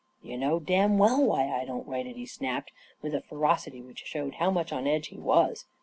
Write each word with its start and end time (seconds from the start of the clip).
"You 0.23 0.35
know 0.35 0.59
damn 0.59 0.97
well 0.97 1.23
why 1.23 1.47
I 1.51 1.63
don't 1.63 1.87
write 1.87 2.07
it," 2.07 2.15
he 2.15 2.25
snapped, 2.25 2.71
with 3.03 3.13
a 3.13 3.21
ferocity 3.21 3.83
which 3.83 3.99
showed 3.99 4.33
how 4.41 4.49
much 4.49 4.73
on 4.73 4.87
edge 4.87 5.09
he 5.09 5.19
was. 5.19 5.65